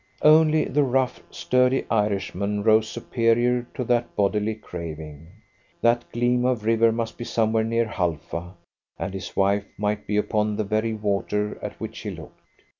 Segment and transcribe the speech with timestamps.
[0.23, 5.27] Only the rough, sturdy Irishman rose superior to that bodily craving.
[5.81, 8.55] That gleam of river must be somewhere near Halfa,
[8.97, 12.39] and his wife might be upon the very water at which he looked.